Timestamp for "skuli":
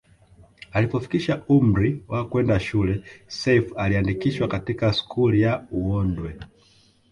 4.93-5.41